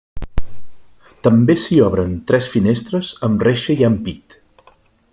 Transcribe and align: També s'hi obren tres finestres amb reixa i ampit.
També 1.27 1.55
s'hi 1.65 1.77
obren 1.89 2.17
tres 2.31 2.47
finestres 2.55 3.13
amb 3.31 3.47
reixa 3.49 3.77
i 3.85 3.89
ampit. 3.93 4.39